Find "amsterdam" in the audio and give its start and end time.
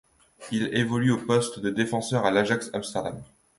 2.73-3.21